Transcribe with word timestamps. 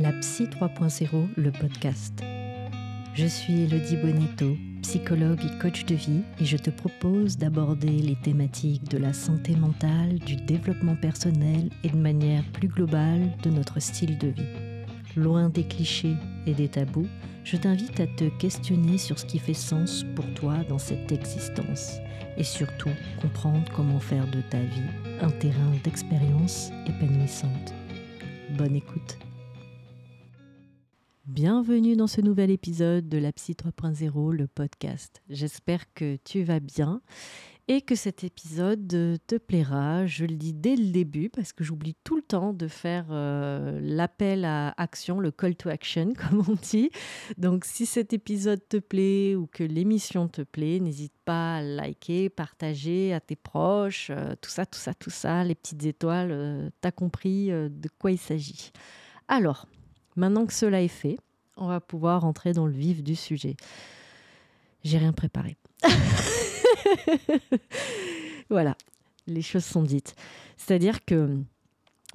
La 0.00 0.12
Psy 0.12 0.44
3.0, 0.44 1.26
le 1.36 1.50
podcast. 1.50 2.22
Je 3.14 3.26
suis 3.26 3.62
Elodie 3.62 3.96
Bonetto, 3.96 4.56
psychologue 4.82 5.40
et 5.44 5.58
coach 5.58 5.86
de 5.86 5.96
vie, 5.96 6.22
et 6.38 6.44
je 6.44 6.56
te 6.56 6.70
propose 6.70 7.36
d'aborder 7.36 7.88
les 7.88 8.14
thématiques 8.14 8.88
de 8.88 8.96
la 8.96 9.12
santé 9.12 9.56
mentale, 9.56 10.20
du 10.20 10.36
développement 10.36 10.94
personnel 10.94 11.70
et 11.82 11.88
de 11.88 11.96
manière 11.96 12.44
plus 12.52 12.68
globale 12.68 13.32
de 13.42 13.50
notre 13.50 13.80
style 13.80 14.16
de 14.18 14.28
vie. 14.28 14.84
Loin 15.16 15.48
des 15.48 15.64
clichés 15.64 16.14
et 16.46 16.54
des 16.54 16.68
tabous, 16.68 17.08
je 17.42 17.56
t'invite 17.56 17.98
à 17.98 18.06
te 18.06 18.28
questionner 18.38 18.98
sur 18.98 19.18
ce 19.18 19.26
qui 19.26 19.40
fait 19.40 19.52
sens 19.52 20.06
pour 20.14 20.32
toi 20.34 20.58
dans 20.68 20.78
cette 20.78 21.10
existence 21.10 21.94
et 22.36 22.44
surtout 22.44 22.92
comprendre 23.20 23.64
comment 23.74 23.98
faire 23.98 24.30
de 24.30 24.42
ta 24.42 24.60
vie 24.60 25.20
un 25.22 25.30
terrain 25.30 25.72
d'expérience 25.82 26.70
épanouissante. 26.86 27.74
Bonne 28.56 28.76
écoute. 28.76 29.18
Bienvenue 31.28 31.94
dans 31.94 32.06
ce 32.06 32.22
nouvel 32.22 32.50
épisode 32.50 33.06
de 33.06 33.18
la 33.18 33.32
Psy 33.32 33.52
3.0, 33.52 34.32
le 34.32 34.46
podcast. 34.46 35.20
J'espère 35.28 35.92
que 35.92 36.16
tu 36.24 36.42
vas 36.42 36.58
bien 36.58 37.02
et 37.68 37.82
que 37.82 37.94
cet 37.94 38.24
épisode 38.24 38.88
te 38.88 39.36
plaira. 39.36 40.06
Je 40.06 40.24
le 40.24 40.36
dis 40.36 40.54
dès 40.54 40.74
le 40.74 40.90
début 40.90 41.28
parce 41.28 41.52
que 41.52 41.64
j'oublie 41.64 41.94
tout 42.02 42.16
le 42.16 42.22
temps 42.22 42.54
de 42.54 42.66
faire 42.66 43.08
euh, 43.10 43.78
l'appel 43.82 44.46
à 44.46 44.72
action, 44.78 45.20
le 45.20 45.30
call 45.30 45.54
to 45.54 45.68
action, 45.68 46.14
comme 46.18 46.42
on 46.48 46.54
dit. 46.54 46.88
Donc, 47.36 47.66
si 47.66 47.84
cet 47.84 48.14
épisode 48.14 48.66
te 48.66 48.78
plaît 48.78 49.34
ou 49.34 49.46
que 49.46 49.64
l'émission 49.64 50.28
te 50.28 50.40
plaît, 50.40 50.80
n'hésite 50.80 51.12
pas 51.26 51.56
à 51.56 51.62
liker, 51.62 52.30
partager 52.30 53.12
à 53.12 53.20
tes 53.20 53.36
proches, 53.36 54.08
euh, 54.08 54.34
tout 54.40 54.50
ça, 54.50 54.64
tout 54.64 54.78
ça, 54.78 54.94
tout 54.94 55.10
ça, 55.10 55.44
les 55.44 55.54
petites 55.54 55.84
étoiles. 55.84 56.30
Euh, 56.32 56.70
T'as 56.80 56.90
compris 56.90 57.48
de 57.48 57.88
quoi 57.98 58.12
il 58.12 58.18
s'agit. 58.18 58.72
Alors, 59.28 59.66
maintenant 60.18 60.46
que 60.46 60.52
cela 60.52 60.82
est 60.82 60.88
fait, 60.88 61.16
on 61.56 61.68
va 61.68 61.80
pouvoir 61.80 62.24
entrer 62.24 62.52
dans 62.52 62.66
le 62.66 62.72
vif 62.72 63.02
du 63.02 63.16
sujet. 63.16 63.56
J'ai 64.84 64.98
rien 64.98 65.12
préparé. 65.12 65.56
voilà, 68.50 68.76
les 69.26 69.42
choses 69.42 69.64
sont 69.64 69.82
dites. 69.82 70.14
C'est-à-dire 70.56 71.04
que 71.04 71.38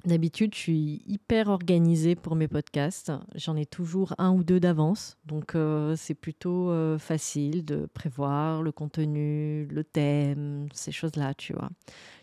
d'habitude, 0.04 0.54
je 0.54 0.58
suis 0.58 1.02
hyper 1.06 1.48
organisée 1.48 2.14
pour 2.14 2.36
mes 2.36 2.48
podcasts. 2.48 3.12
J'en 3.34 3.56
ai 3.56 3.66
toujours 3.66 4.14
un 4.18 4.32
ou 4.32 4.44
deux 4.44 4.60
d'avance. 4.60 5.16
Donc, 5.26 5.54
euh, 5.54 5.96
c'est 5.96 6.14
plutôt 6.14 6.70
euh, 6.70 6.98
facile 6.98 7.64
de 7.64 7.86
prévoir 7.86 8.62
le 8.62 8.72
contenu, 8.72 9.66
le 9.66 9.84
thème, 9.84 10.68
ces 10.72 10.92
choses-là, 10.92 11.34
tu 11.34 11.52
vois. 11.52 11.70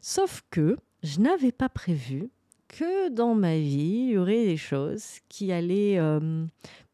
Sauf 0.02 0.44
que 0.50 0.78
je 1.04 1.20
n'avais 1.20 1.52
pas 1.52 1.70
prévu 1.70 2.30
que 2.72 3.10
dans 3.10 3.36
ma 3.36 3.58
vie, 3.58 4.06
il 4.08 4.12
y 4.12 4.18
aurait 4.18 4.46
des 4.46 4.56
choses 4.56 5.20
qui 5.28 5.52
allaient 5.52 6.00
euh, 6.00 6.46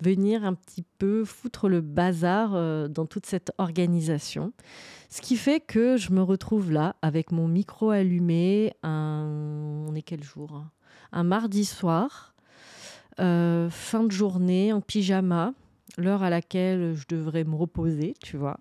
venir 0.01 0.43
un 0.43 0.55
petit 0.55 0.83
peu 0.97 1.23
foutre 1.23 1.69
le 1.69 1.81
bazar 1.81 2.55
euh, 2.55 2.87
dans 2.87 3.05
toute 3.05 3.27
cette 3.27 3.51
organisation. 3.59 4.53
Ce 5.09 5.21
qui 5.21 5.37
fait 5.37 5.59
que 5.59 5.95
je 5.95 6.11
me 6.11 6.21
retrouve 6.23 6.71
là 6.71 6.95
avec 7.03 7.31
mon 7.31 7.47
micro 7.47 7.91
allumé. 7.91 8.73
Un... 8.81 9.85
On 9.87 9.93
est 9.93 10.01
quel 10.01 10.23
jour 10.23 10.51
hein? 10.53 10.71
Un 11.11 11.23
mardi 11.23 11.63
soir, 11.63 12.35
euh, 13.19 13.69
fin 13.69 14.03
de 14.03 14.11
journée, 14.11 14.73
en 14.73 14.81
pyjama, 14.81 15.53
l'heure 15.97 16.23
à 16.23 16.29
laquelle 16.29 16.95
je 16.95 17.05
devrais 17.07 17.43
me 17.43 17.55
reposer, 17.55 18.15
tu 18.21 18.35
vois. 18.35 18.57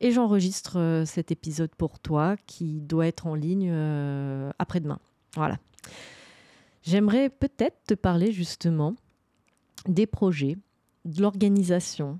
Et 0.00 0.10
j'enregistre 0.10 1.02
cet 1.06 1.30
épisode 1.30 1.74
pour 1.76 1.98
toi 1.98 2.36
qui 2.46 2.80
doit 2.80 3.06
être 3.06 3.26
en 3.26 3.34
ligne 3.34 3.70
après-demain. 4.58 4.98
Voilà. 5.34 5.58
J'aimerais 6.82 7.30
peut-être 7.30 7.78
te 7.86 7.94
parler 7.94 8.32
justement 8.32 8.94
des 9.86 10.06
projets, 10.06 10.56
de 11.04 11.22
l'organisation, 11.22 12.18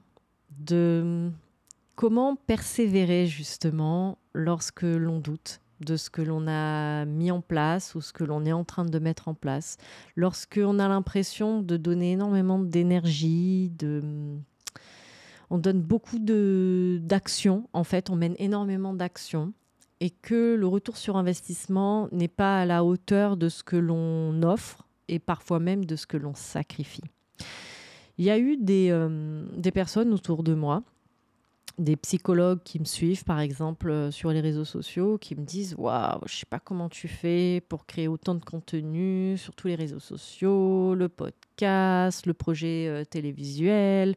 de 0.51 1.31
comment 1.97 2.37
persévérer 2.37 3.27
justement 3.27 4.19
lorsque 4.35 4.83
l'on 4.83 5.19
doute 5.19 5.61
de 5.81 5.97
ce 5.97 6.11
que 6.11 6.23
l'on 6.23 6.47
a 6.47 7.05
mis 7.05 7.31
en 7.33 7.41
place 7.41 7.95
ou 7.97 8.01
ce 8.01 8.13
que 8.13 8.23
l'on 8.23 8.45
est 8.45 8.53
en 8.53 8.65
train 8.65 8.85
de 8.85 8.99
mettre 8.99 9.29
en 9.29 9.35
place, 9.35 9.79
lorsque 10.15 10.61
on 10.63 10.79
a 10.79 10.89
l'impression 10.89 11.61
de 11.61 11.77
donner 11.77 12.13
énormément 12.13 12.59
d'énergie, 12.61 13.71
de 13.71 14.03
on 15.51 15.59
donne 15.59 15.83
beaucoup 15.83 16.19
d'actions 16.19 17.69
en 17.73 17.85
fait, 17.85 18.11
on 18.11 18.17
mène 18.17 18.37
énormément 18.39 18.95
d'actions 18.95 19.53
et 20.03 20.11
que 20.11 20.57
le 20.57 20.67
retour 20.67 20.97
sur 20.97 21.17
investissement 21.17 22.09
n'est 22.11 22.27
pas 22.27 22.63
à 22.63 22.67
la 22.67 22.83
hauteur 22.83 23.37
de 23.37 23.49
ce 23.49 23.63
que 23.63 23.77
l'on 23.77 24.43
offre 24.43 24.85
et 25.07 25.21
parfois 25.21 25.61
même 25.61 25.85
de 25.85 25.95
ce 25.95 26.09
que 26.09 26.17
l'on 26.17 26.35
sacrifie. 26.35 27.05
Il 28.19 28.25
y 28.25 28.31
a 28.31 28.37
eu 28.37 28.57
des, 28.57 28.89
euh, 28.91 29.45
des 29.57 29.71
personnes 29.71 30.13
autour 30.13 30.43
de 30.43 30.55
moi, 30.55 30.83
des 31.79 31.95
psychologues 31.95 32.65
qui 32.65 32.81
me 32.81 32.85
suivent 32.85 33.23
par 33.23 33.39
exemple 33.39 33.91
euh, 33.91 34.11
sur 34.11 34.33
les 34.33 34.41
réseaux 34.41 34.65
sociaux, 34.65 35.19
qui 35.19 35.37
me 35.37 35.45
disent 35.45 35.77
Waouh, 35.79 36.19
je 36.27 36.35
sais 36.35 36.47
pas 36.51 36.59
comment 36.59 36.89
tu 36.89 37.07
fais 37.07 37.63
pour 37.69 37.87
créer 37.87 38.09
autant 38.09 38.35
de 38.35 38.45
contenu 38.45 39.37
sur 39.39 39.55
tous 39.55 39.69
les 39.69 39.77
réseaux 39.77 40.01
sociaux, 40.01 40.97
le 40.97 41.09
podcast, 41.09 42.27
le 42.27 42.35
projet 42.35 42.89
euh, 42.89 43.05
télévisuel. 43.05 44.17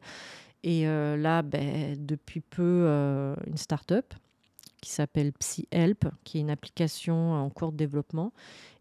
Et 0.64 0.84
là, 0.84 1.42
ben, 1.42 1.94
depuis 2.04 2.40
peu, 2.40 2.88
une 3.46 3.56
start-up 3.56 4.14
qui 4.86 4.92
s'appelle 4.92 5.32
PsyHelp, 5.32 6.06
qui 6.22 6.38
est 6.38 6.40
une 6.42 6.50
application 6.50 7.32
en 7.32 7.50
cours 7.50 7.72
de 7.72 7.76
développement. 7.76 8.32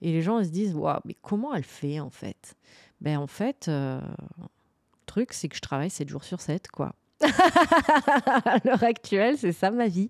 Et 0.03 0.11
les 0.11 0.21
gens 0.21 0.37
ils 0.37 0.45
se 0.45 0.51
disent 0.51 0.75
mais 1.03 1.15
comment 1.23 1.55
elle 1.55 1.63
fait 1.63 1.99
en 1.99 2.11
fait? 2.11 2.55
Ben 3.01 3.17
en 3.17 3.25
fait, 3.25 3.67
euh, 3.69 3.99
le 4.39 5.05
truc, 5.07 5.33
c'est 5.33 5.49
que 5.49 5.55
je 5.55 5.61
travaille 5.61 5.89
7 5.89 6.07
jours 6.07 6.23
sur 6.23 6.41
7, 6.41 6.69
quoi. 6.69 6.93
à 7.21 8.59
l'heure 8.63 8.83
actuelle, 8.83 9.39
c'est 9.39 9.51
ça 9.51 9.71
ma 9.71 9.87
vie. 9.87 10.09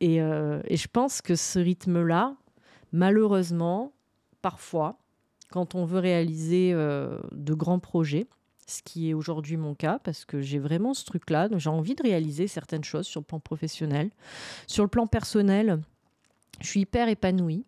Et, 0.00 0.22
euh, 0.22 0.62
et 0.66 0.78
je 0.78 0.88
pense 0.88 1.20
que 1.20 1.34
ce 1.34 1.58
rythme-là, 1.58 2.34
malheureusement, 2.92 3.92
parfois, 4.40 4.96
quand 5.50 5.74
on 5.74 5.84
veut 5.84 5.98
réaliser 5.98 6.72
euh, 6.72 7.18
de 7.32 7.52
grands 7.52 7.80
projets, 7.80 8.26
ce 8.66 8.82
qui 8.82 9.10
est 9.10 9.14
aujourd'hui 9.14 9.56
mon 9.56 9.74
cas, 9.74 9.98
parce 10.02 10.24
que 10.24 10.40
j'ai 10.40 10.58
vraiment 10.58 10.94
ce 10.94 11.04
truc-là. 11.04 11.48
J'ai 11.56 11.70
envie 11.70 11.94
de 11.94 12.02
réaliser 12.02 12.46
certaines 12.46 12.84
choses 12.84 13.06
sur 13.06 13.20
le 13.20 13.24
plan 13.24 13.40
professionnel. 13.40 14.10
Sur 14.66 14.84
le 14.84 14.88
plan 14.88 15.06
personnel, 15.06 15.80
je 16.60 16.68
suis 16.68 16.80
hyper 16.80 17.08
épanouie. 17.08 17.64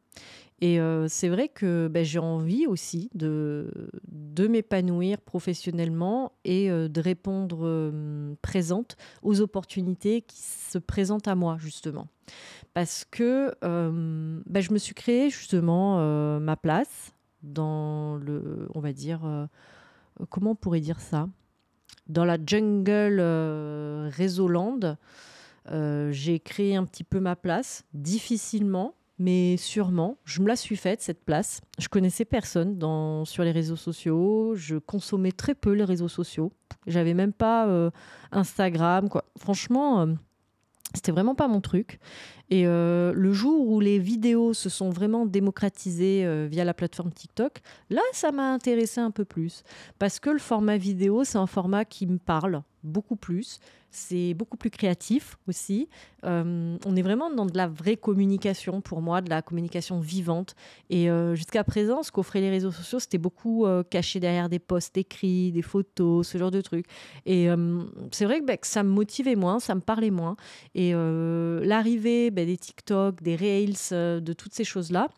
Et 0.62 0.80
euh, 0.80 1.06
c'est 1.06 1.28
vrai 1.28 1.48
que 1.48 1.86
ben, 1.88 2.02
j'ai 2.02 2.18
envie 2.18 2.66
aussi 2.66 3.10
de, 3.14 3.90
de 4.08 4.48
m'épanouir 4.48 5.20
professionnellement 5.20 6.32
et 6.46 6.70
euh, 6.70 6.88
de 6.88 7.00
répondre 7.02 7.58
euh, 7.62 8.34
présente 8.40 8.96
aux 9.22 9.42
opportunités 9.42 10.22
qui 10.22 10.40
se 10.40 10.78
présentent 10.78 11.28
à 11.28 11.34
moi, 11.34 11.56
justement. 11.58 12.08
Parce 12.72 13.04
que 13.10 13.54
ben, 13.60 14.60
je 14.60 14.72
me 14.72 14.78
suis 14.78 14.94
créé 14.94 15.30
justement 15.30 16.40
ma 16.40 16.56
place 16.56 17.14
dans 17.46 18.16
le, 18.16 18.68
on 18.74 18.80
va 18.80 18.92
dire, 18.92 19.24
euh, 19.24 19.46
comment 20.30 20.52
on 20.52 20.54
pourrait 20.54 20.80
dire 20.80 21.00
ça? 21.00 21.28
Dans 22.08 22.24
la 22.24 22.38
jungle 22.44 23.18
euh, 23.20 24.08
Résoland, 24.12 24.96
euh, 25.70 26.12
j'ai 26.12 26.38
créé 26.40 26.76
un 26.76 26.84
petit 26.84 27.04
peu 27.04 27.20
ma 27.20 27.36
place, 27.36 27.84
difficilement, 27.94 28.94
mais 29.18 29.56
sûrement. 29.56 30.18
Je 30.24 30.40
me 30.42 30.48
la 30.48 30.56
suis 30.56 30.76
faite, 30.76 31.02
cette 31.02 31.24
place. 31.24 31.60
Je 31.78 31.88
connaissais 31.88 32.24
personne 32.24 32.78
dans, 32.78 33.24
sur 33.24 33.42
les 33.42 33.50
réseaux 33.50 33.76
sociaux. 33.76 34.54
Je 34.54 34.76
consommais 34.76 35.32
très 35.32 35.54
peu 35.54 35.72
les 35.72 35.84
réseaux 35.84 36.08
sociaux. 36.08 36.52
J'avais 36.86 37.14
même 37.14 37.32
pas 37.32 37.90
Instagram. 38.30 39.08
Quoi. 39.08 39.24
Franchement, 39.38 40.06
c'était 40.94 41.12
vraiment 41.12 41.34
pas 41.34 41.48
mon 41.48 41.60
truc. 41.60 41.98
Et 42.50 42.66
euh, 42.66 43.12
le 43.12 43.32
jour 43.32 43.66
où 43.68 43.80
les 43.80 43.98
vidéos 43.98 44.54
se 44.54 44.68
sont 44.68 44.90
vraiment 44.90 45.26
démocratisées 45.26 46.24
euh, 46.24 46.46
via 46.48 46.64
la 46.64 46.74
plateforme 46.74 47.10
TikTok, 47.10 47.58
là, 47.90 48.02
ça 48.12 48.30
m'a 48.30 48.52
intéressé 48.52 49.00
un 49.00 49.10
peu 49.10 49.24
plus. 49.24 49.64
Parce 49.98 50.20
que 50.20 50.30
le 50.30 50.38
format 50.38 50.76
vidéo, 50.76 51.24
c'est 51.24 51.38
un 51.38 51.46
format 51.46 51.84
qui 51.84 52.06
me 52.06 52.18
parle 52.18 52.62
beaucoup 52.84 53.16
plus. 53.16 53.58
C'est 53.90 54.34
beaucoup 54.34 54.58
plus 54.58 54.70
créatif 54.70 55.38
aussi. 55.48 55.88
Euh, 56.24 56.76
on 56.84 56.96
est 56.96 57.02
vraiment 57.02 57.30
dans 57.30 57.46
de 57.46 57.56
la 57.56 57.66
vraie 57.66 57.96
communication 57.96 58.80
pour 58.82 59.00
moi, 59.00 59.22
de 59.22 59.30
la 59.30 59.40
communication 59.40 60.00
vivante. 60.00 60.54
Et 60.90 61.08
jusqu'à 61.34 61.64
présent, 61.64 62.02
ce 62.02 62.12
qu'offraient 62.12 62.42
les 62.42 62.50
réseaux 62.50 62.70
sociaux, 62.70 62.98
c'était 62.98 63.16
beaucoup 63.16 63.66
caché 63.88 64.20
derrière 64.20 64.50
des 64.50 64.58
posts 64.58 64.98
écrits, 64.98 65.50
des 65.50 65.62
photos, 65.62 66.28
ce 66.28 66.36
genre 66.36 66.50
de 66.50 66.60
trucs. 66.60 66.86
Et 67.24 67.48
c'est 68.10 68.26
vrai 68.26 68.42
bah, 68.42 68.58
que, 68.58 68.66
ça 68.66 68.82
me 68.82 68.90
motivait 68.90 69.36
moins, 69.36 69.60
ça 69.60 69.74
me 69.74 69.80
parlait 69.80 70.10
moins. 70.10 70.36
Et 70.74 70.92
l'arrivée 70.92 72.30
ben, 72.36 72.46
des 72.46 72.58
TikTok, 72.58 73.22
des 73.22 73.34
Reels, 73.34 73.92
euh, 73.92 74.20
de 74.20 74.32
toutes 74.34 74.52
ces 74.52 74.62
choses-là. 74.62 75.08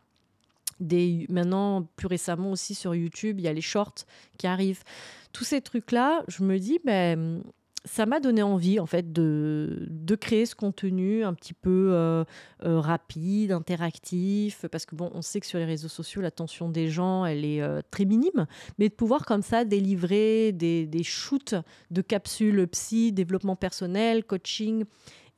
Des, 0.79 1.27
maintenant, 1.29 1.83
plus 1.97 2.07
récemment 2.07 2.53
aussi 2.53 2.77
sur 2.77 2.95
YouTube, 2.95 3.41
il 3.41 3.43
y 3.43 3.49
a 3.49 3.53
les 3.53 3.61
shorts 3.61 4.07
qui 4.39 4.47
arrivent. 4.47 4.85
Tous 5.33 5.43
ces 5.43 5.61
trucs-là, 5.61 6.23
je 6.29 6.45
me 6.45 6.61
dis, 6.61 6.79
ben, 6.85 7.43
ça 7.85 8.07
m'a 8.07 8.21
donné 8.21 8.43
envie 8.43 8.79
en 8.79 8.87
fait 8.87 9.13
de, 9.13 9.89
de, 9.91 10.15
créer 10.15 10.47
ce 10.47 10.55
contenu 10.55 11.25
un 11.25 11.35
petit 11.35 11.55
peu 11.55 11.91
euh, 11.91 12.23
euh, 12.65 12.79
rapide, 12.79 13.51
interactif, 13.51 14.67
parce 14.71 14.87
que 14.87 14.95
bon, 14.95 15.11
on 15.13 15.23
sait 15.23 15.41
que 15.41 15.47
sur 15.47 15.59
les 15.59 15.65
réseaux 15.65 15.89
sociaux, 15.89 16.23
l'attention 16.23 16.69
des 16.69 16.89
gens, 16.89 17.25
elle 17.25 17.45
est 17.45 17.61
très 17.91 18.05
minime, 18.05 18.47
mais 18.79 18.89
de 18.89 18.95
pouvoir 18.95 19.27
comme 19.27 19.43
ça 19.43 19.65
délivrer 19.65 20.53
des, 20.53 20.87
des 20.87 21.03
shoots 21.03 21.57
de 21.91 22.03
capsules 22.03 22.69
psy, 22.69 23.11
développement 23.11 23.57
personnel, 23.57 24.23
coaching, 24.23 24.85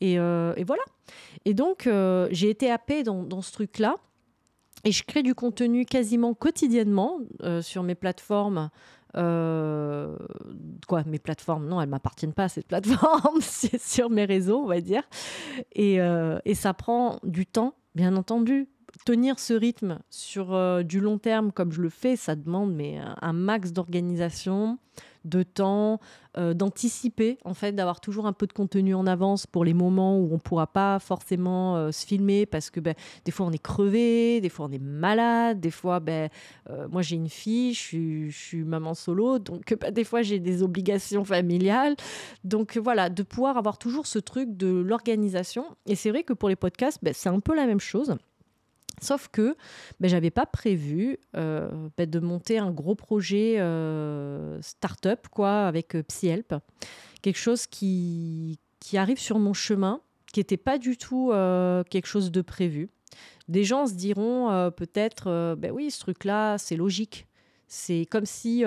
et, 0.01 0.15
et 0.15 0.65
voilà. 0.65 0.83
Et 1.45 1.55
donc, 1.55 1.89
j'ai 2.31 2.51
été 2.51 2.71
happée 2.71 3.03
dans, 3.03 3.43
ce 3.43 3.53
truc-là. 3.53 3.97
Et 4.85 4.93
je 4.93 5.05
crée 5.05 5.23
du 5.23 5.35
contenu 5.35 5.85
quasiment 5.85 6.33
quotidiennement 6.33 7.19
sur 7.61 7.83
mes 7.83 7.95
plateformes 7.95 8.71
euh, 9.17 10.17
quoi, 10.87 11.03
mes 11.05 11.19
plateformes, 11.19 11.67
non, 11.67 11.81
elles 11.81 11.89
m'appartiennent 11.89 12.33
pas, 12.33 12.49
cette 12.49 12.67
plateforme, 12.67 13.39
c'est 13.41 13.81
sur 13.81 14.11
mes 14.11 14.25
réseaux, 14.25 14.59
on 14.59 14.67
va 14.67 14.81
dire. 14.81 15.03
Et, 15.73 16.01
euh, 16.01 16.39
ça 16.55 16.75
prend 16.75 17.19
du 17.23 17.47
temps, 17.47 17.75
bien 17.95 18.17
entendu. 18.17 18.69
Tenir 19.07 19.39
ce 19.39 19.55
rythme 19.55 20.01
sur 20.11 20.53
euh, 20.53 20.83
du 20.83 21.01
long 21.01 21.19
terme, 21.19 21.53
comme 21.53 21.73
je 21.73 21.81
le 21.81 21.89
fais, 21.89 22.17
ça 22.17 22.35
demande 22.35 22.75
mais 22.75 22.99
un 23.21 23.33
max 23.33 23.73
d'organisation, 23.73 24.79
de 25.25 25.43
temps, 25.43 26.01
euh, 26.39 26.55
d'anticiper, 26.55 27.39
en 27.45 27.55
fait, 27.55 27.73
d'avoir 27.73 28.01
toujours 28.01 28.27
un 28.27 28.33
peu 28.33 28.47
de 28.47 28.53
contenu 28.53 28.95
en 28.95 29.07
avance 29.07 29.47
pour 29.47 29.65
les 29.65 29.75
moments 29.75 30.19
où 30.19 30.29
on 30.31 30.35
ne 30.35 30.39
pourra 30.39 30.67
pas 30.67 30.99
forcément 30.99 31.77
euh, 31.77 31.91
se 31.91 32.07
filmer 32.07 32.47
parce 32.47 32.71
que 32.71 32.79
ben, 32.79 32.95
des 33.25 33.33
fois 33.33 33.47
on 33.47 33.51
est 33.51 33.63
crevé, 33.63 34.41
des 34.41 34.49
fois 34.49 34.67
on 34.67 34.73
est 34.73 34.83
malade, 34.83 35.61
des 35.61 35.71
fois, 35.73 35.99
ben, 35.99 36.29
euh, 36.71 36.87
moi 36.89 37.03
j'ai 37.03 37.17
une 37.17 37.29
fille, 37.29 37.75
je 37.75 38.31
suis, 38.31 38.65
maman 38.65 38.95
solo, 38.95 39.39
donc 39.39 39.75
ben, 39.81 39.93
des 39.93 40.05
fois 40.05 40.23
j'ai 40.23 40.39
des 40.39 40.63
obligations 40.63 41.25
familiales. 41.25 41.97
Donc 42.45 42.77
voilà, 42.77 43.11
de 43.11 43.23
pouvoir 43.23 43.59
avoir 43.59 43.79
toujours 43.79 44.07
ce 44.07 44.19
truc 44.19 44.57
de 44.57 44.69
l'organisation. 44.69 45.65
Et 45.87 45.97
c'est 45.97 46.11
vrai 46.11 46.23
que 46.23 46.33
pour 46.33 46.49
les 46.49 46.57
podcasts, 46.57 46.99
ben, 47.03 47.13
c'est 47.13 47.29
un 47.29 47.41
peu 47.41 47.55
la 47.55 47.67
même 47.67 47.81
chose. 47.81 48.17
Sauf 49.01 49.29
que 49.29 49.57
ben, 49.99 50.09
je 50.09 50.15
n'avais 50.15 50.31
pas 50.31 50.47
prévu 50.47 51.19
euh, 51.37 51.89
ben, 51.97 52.09
de 52.09 52.21
monter 52.21 52.59
un 52.59 52.71
gros 52.71 52.95
projet 52.95 53.57
euh, 53.59 54.61
start-up 54.61 55.27
quoi, 55.31 55.67
avec 55.67 55.97
euh, 55.97 56.03
PsyHelp. 56.03 56.55
Quelque 57.23 57.39
chose 57.39 57.67
qui, 57.67 58.59
qui 58.79 58.99
arrive 58.99 59.19
sur 59.19 59.39
mon 59.39 59.55
chemin, 59.55 60.01
qui 60.33 60.41
n'était 60.41 60.59
pas 60.59 60.79
du 60.79 60.97
tout 60.97 61.31
euh, 61.33 61.83
quelque 61.85 62.07
chose 62.07 62.31
de 62.31 62.43
prévu. 62.43 62.91
Des 63.49 63.65
gens 63.65 63.87
se 63.87 63.95
diront 63.95 64.71
peut-être, 64.77 65.57
ben 65.59 65.73
oui, 65.73 65.91
ce 65.91 65.99
truc-là, 65.99 66.57
c'est 66.57 66.77
logique. 66.77 67.27
C'est 67.67 68.07
comme 68.09 68.25
si 68.25 68.63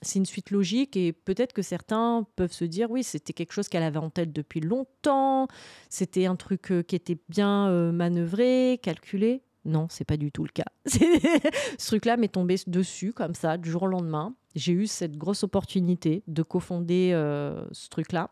c'est 0.00 0.18
une 0.18 0.24
suite 0.24 0.50
logique 0.50 0.96
et 0.96 1.12
peut-être 1.12 1.52
que 1.52 1.60
certains 1.60 2.26
peuvent 2.34 2.52
se 2.52 2.64
dire 2.64 2.90
oui, 2.90 3.04
c'était 3.04 3.34
quelque 3.34 3.52
chose 3.52 3.68
qu'elle 3.68 3.82
avait 3.82 3.98
en 3.98 4.08
tête 4.08 4.32
depuis 4.32 4.60
longtemps, 4.60 5.48
c'était 5.90 6.24
un 6.24 6.34
truc 6.34 6.72
qui 6.88 6.96
était 6.96 7.18
bien 7.28 7.92
manœuvré, 7.92 8.80
calculé. 8.82 9.42
Non, 9.66 9.88
c'est 9.90 10.04
pas 10.04 10.16
du 10.16 10.30
tout 10.30 10.44
le 10.44 10.50
cas. 10.50 10.64
Ce 10.86 11.86
truc-là 11.88 12.16
m'est 12.16 12.28
tombé 12.28 12.56
dessus 12.68 13.12
comme 13.12 13.34
ça, 13.34 13.58
du 13.58 13.68
jour 13.68 13.82
au 13.82 13.86
lendemain. 13.88 14.34
J'ai 14.54 14.72
eu 14.72 14.86
cette 14.86 15.18
grosse 15.18 15.42
opportunité 15.42 16.22
de 16.28 16.42
cofonder 16.42 17.10
euh, 17.12 17.66
ce 17.72 17.88
truc-là. 17.88 18.30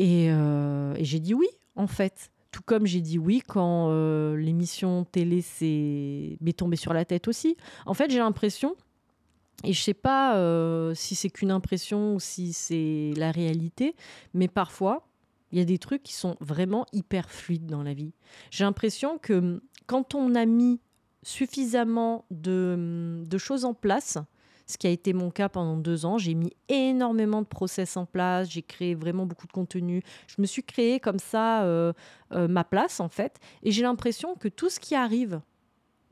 Euh, 0.00 0.94
et, 0.96 1.04
j'ai 1.04 1.20
dit 1.20 1.34
oui, 1.34 1.48
en 1.76 1.86
fait. 1.86 2.30
Tout 2.50 2.62
comme 2.64 2.86
j'ai 2.86 3.00
dit 3.00 3.18
oui 3.18 3.42
quand 3.44 3.88
euh, 3.90 4.36
l'émission 4.36 5.04
télé 5.04 5.44
m'est 6.40 6.56
tombée 6.56 6.76
sur 6.76 6.92
la 6.92 7.04
tête 7.04 7.26
aussi. 7.26 7.56
En 7.84 7.94
fait, 7.94 8.10
j'ai 8.12 8.20
l'impression, 8.20 8.76
et 9.64 9.72
je 9.72 9.82
sais 9.82 9.92
pas 9.92 10.40
si 10.94 11.16
c'est 11.16 11.30
qu'une 11.30 11.50
impression 11.50 12.14
ou 12.14 12.20
si 12.20 12.52
c'est 12.52 13.12
la 13.16 13.32
réalité, 13.32 13.96
mais 14.34 14.46
parfois, 14.46 15.08
il 15.50 15.58
y 15.58 15.60
a 15.60 15.64
des 15.64 15.78
trucs 15.78 16.04
qui 16.04 16.12
sont 16.12 16.36
vraiment 16.40 16.86
hyper 16.92 17.28
fluides 17.30 17.66
dans 17.66 17.82
la 17.82 17.92
vie. 17.92 18.12
J'ai 18.50 18.62
l'impression 18.62 19.18
que 19.18 19.60
quand 19.86 20.14
on 20.14 20.34
a 20.34 20.46
mis 20.46 20.80
suffisamment 21.24 22.26
de, 22.30 23.26
choses 23.38 23.64
en 23.64 23.74
place, 23.74 24.18
ce 24.66 24.78
qui 24.78 24.86
a 24.86 24.90
été 24.90 25.12
mon 25.12 25.30
cas 25.30 25.48
pendant 25.48 25.76
deux 25.76 26.06
ans. 26.06 26.18
J'ai 26.18 26.34
mis 26.34 26.52
énormément 26.68 27.42
de 27.42 27.46
process 27.46 27.96
en 27.96 28.06
place, 28.06 28.50
j'ai 28.50 28.62
créé 28.62 28.94
vraiment 28.94 29.26
beaucoup 29.26 29.46
de 29.46 29.52
contenu. 29.52 30.02
Je 30.26 30.40
me 30.40 30.46
suis 30.46 30.62
créé 30.62 31.00
comme 31.00 31.18
ça 31.18 31.64
euh, 31.64 31.92
euh, 32.32 32.48
ma 32.48 32.64
place, 32.64 33.00
en 33.00 33.08
fait. 33.08 33.38
Et 33.62 33.72
j'ai 33.72 33.82
l'impression 33.82 34.36
que 34.36 34.48
tout 34.48 34.70
ce 34.70 34.80
qui 34.80 34.94
arrive, 34.94 35.40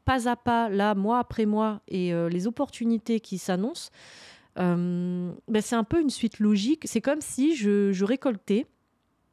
pas 0.04 0.28
à 0.28 0.36
pas, 0.36 0.68
là, 0.68 0.94
mois 0.94 1.18
après 1.18 1.46
mois, 1.46 1.80
et 1.88 2.12
euh, 2.12 2.28
les 2.28 2.46
opportunités 2.46 3.20
qui 3.20 3.38
s'annoncent, 3.38 3.90
ben, 4.56 5.34
c'est 5.60 5.76
un 5.76 5.84
peu 5.84 6.00
une 6.00 6.10
suite 6.10 6.38
logique. 6.38 6.82
C'est 6.84 7.00
comme 7.00 7.22
si 7.22 7.56
je 7.56 8.04
récoltais 8.04 8.66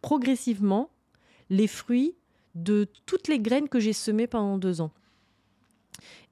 progressivement 0.01 0.89
les 1.49 1.67
fruits 1.67 2.15
de 2.55 2.87
toutes 3.05 3.27
les 3.27 3.39
graines 3.39 3.69
que 3.69 3.79
j'ai 3.79 3.93
semées 3.93 4.27
pendant 4.27 4.57
deux 4.57 4.81
ans. 4.81 4.91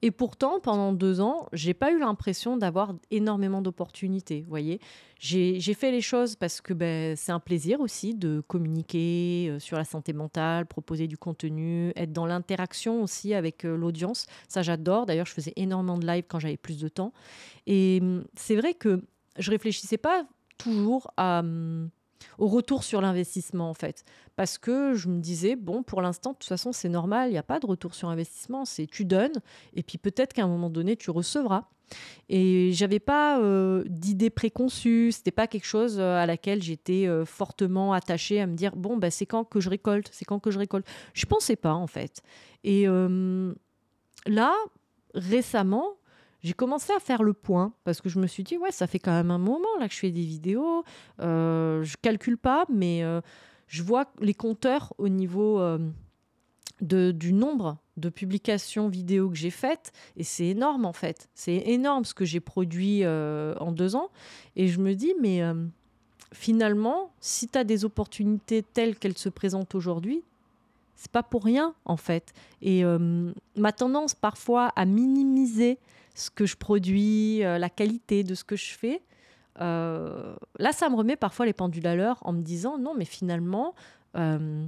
Et 0.02 0.10
pourtant, 0.10 0.60
pendant 0.60 0.92
deux 0.92 1.20
ans, 1.20 1.48
j'ai 1.52 1.74
pas 1.74 1.92
eu 1.92 1.98
l'impression 1.98 2.56
d'avoir 2.56 2.94
énormément 3.10 3.62
d'opportunités. 3.62 4.44
voyez, 4.48 4.80
j'ai 5.18 5.74
fait 5.74 5.90
les 5.90 6.00
choses 6.00 6.36
parce 6.36 6.60
que 6.60 6.72
ben, 6.72 7.16
c'est 7.16 7.32
un 7.32 7.40
plaisir 7.40 7.80
aussi 7.80 8.14
de 8.14 8.40
communiquer 8.46 9.48
euh, 9.50 9.58
sur 9.58 9.76
la 9.76 9.84
santé 9.84 10.12
mentale, 10.12 10.66
proposer 10.66 11.08
du 11.08 11.18
contenu, 11.18 11.92
être 11.96 12.12
dans 12.12 12.26
l'interaction 12.26 13.02
aussi 13.02 13.34
avec 13.34 13.64
euh, 13.64 13.76
l'audience. 13.76 14.26
Ça, 14.46 14.62
j'adore. 14.62 15.06
D'ailleurs, 15.06 15.26
je 15.26 15.32
faisais 15.32 15.52
énormément 15.56 15.98
de 15.98 16.06
live 16.06 16.24
quand 16.28 16.38
j'avais 16.38 16.56
plus 16.56 16.78
de 16.78 16.88
temps. 16.88 17.12
Et 17.66 17.98
hum, 18.00 18.24
c'est 18.36 18.56
vrai 18.56 18.74
que 18.74 19.02
je 19.36 19.50
réfléchissais 19.50 19.98
pas 19.98 20.24
toujours 20.58 21.10
à 21.16 21.40
hum, 21.40 21.90
au 22.38 22.46
retour 22.46 22.84
sur 22.84 23.00
l'investissement 23.00 23.70
en 23.70 23.74
fait. 23.74 24.04
Parce 24.36 24.58
que 24.58 24.94
je 24.94 25.08
me 25.08 25.20
disais, 25.20 25.56
bon, 25.56 25.82
pour 25.82 26.02
l'instant, 26.02 26.32
de 26.32 26.36
toute 26.36 26.48
façon, 26.48 26.72
c'est 26.72 26.88
normal, 26.88 27.28
il 27.30 27.32
n'y 27.32 27.38
a 27.38 27.42
pas 27.42 27.58
de 27.58 27.66
retour 27.66 27.94
sur 27.94 28.08
investissement, 28.08 28.64
c'est 28.64 28.86
tu 28.86 29.04
donnes, 29.04 29.40
et 29.74 29.82
puis 29.82 29.98
peut-être 29.98 30.32
qu'à 30.32 30.44
un 30.44 30.48
moment 30.48 30.70
donné, 30.70 30.96
tu 30.96 31.10
recevras. 31.10 31.64
Et 32.28 32.70
j'avais 32.72 32.98
pas 32.98 33.40
euh, 33.40 33.84
d'idée 33.86 34.30
préconçue, 34.30 35.12
c'était 35.12 35.30
pas 35.30 35.46
quelque 35.46 35.64
chose 35.64 35.98
euh, 35.98 36.16
à 36.16 36.26
laquelle 36.26 36.62
j'étais 36.62 37.06
euh, 37.06 37.24
fortement 37.24 37.92
attachée 37.92 38.40
à 38.40 38.46
me 38.46 38.54
dire, 38.54 38.76
bon, 38.76 38.96
bah, 38.96 39.10
c'est 39.10 39.26
quand 39.26 39.44
que 39.44 39.60
je 39.60 39.70
récolte, 39.70 40.10
c'est 40.12 40.24
quand 40.24 40.38
que 40.38 40.50
je 40.50 40.58
récolte. 40.58 40.86
Je 41.14 41.26
pensais 41.26 41.56
pas 41.56 41.74
en 41.74 41.86
fait. 41.86 42.22
Et 42.64 42.86
là, 44.26 44.52
récemment, 45.14 45.94
j'ai 46.42 46.52
commencé 46.52 46.92
à 46.92 47.00
faire 47.00 47.22
le 47.22 47.32
point 47.32 47.72
parce 47.84 48.00
que 48.00 48.08
je 48.08 48.18
me 48.20 48.26
suis 48.26 48.44
dit, 48.44 48.56
ouais, 48.56 48.70
ça 48.70 48.86
fait 48.86 48.98
quand 48.98 49.12
même 49.12 49.30
un 49.30 49.38
moment 49.38 49.68
là 49.80 49.88
que 49.88 49.94
je 49.94 49.98
fais 49.98 50.10
des 50.10 50.24
vidéos. 50.24 50.84
Euh, 51.20 51.82
je 51.82 51.96
calcule 52.00 52.38
pas, 52.38 52.64
mais 52.68 53.02
euh, 53.02 53.20
je 53.66 53.82
vois 53.82 54.06
les 54.20 54.34
compteurs 54.34 54.94
au 54.98 55.08
niveau 55.08 55.58
euh, 55.60 55.78
de, 56.80 57.10
du 57.10 57.32
nombre 57.32 57.78
de 57.96 58.08
publications 58.08 58.88
vidéo 58.88 59.30
que 59.30 59.36
j'ai 59.36 59.50
faites 59.50 59.90
et 60.16 60.22
c'est 60.22 60.46
énorme 60.46 60.84
en 60.84 60.92
fait. 60.92 61.28
C'est 61.34 61.56
énorme 61.56 62.04
ce 62.04 62.14
que 62.14 62.24
j'ai 62.24 62.38
produit 62.38 63.00
euh, 63.02 63.56
en 63.58 63.72
deux 63.72 63.96
ans. 63.96 64.10
Et 64.54 64.68
je 64.68 64.78
me 64.78 64.94
dis, 64.94 65.14
mais 65.20 65.42
finalement, 66.32 67.10
si 67.20 67.48
tu 67.48 67.58
as 67.58 67.64
des 67.64 67.84
opportunités 67.84 68.62
telles 68.62 68.94
qu'elles 68.96 69.18
se 69.18 69.28
présentent 69.28 69.74
aujourd'hui, 69.74 70.22
c'est 70.94 71.10
pas 71.10 71.24
pour 71.24 71.44
rien 71.44 71.74
en 71.84 71.96
fait. 71.96 72.32
Et 72.62 72.84
ma 73.56 73.72
tendance 73.72 74.14
parfois 74.14 74.68
à 74.76 74.84
minimiser 74.84 75.78
ce 76.18 76.30
que 76.30 76.46
je 76.46 76.56
produis, 76.56 77.44
euh, 77.44 77.58
la 77.58 77.70
qualité 77.70 78.24
de 78.24 78.34
ce 78.34 78.44
que 78.44 78.56
je 78.56 78.72
fais. 78.72 79.02
Euh, 79.60 80.34
là, 80.58 80.72
ça 80.72 80.88
me 80.88 80.96
remet 80.96 81.16
parfois 81.16 81.46
les 81.46 81.52
pendules 81.52 81.86
à 81.86 81.94
l'heure 81.94 82.18
en 82.22 82.32
me 82.32 82.42
disant 82.42 82.78
non, 82.78 82.94
mais 82.96 83.04
finalement, 83.04 83.74
euh, 84.16 84.66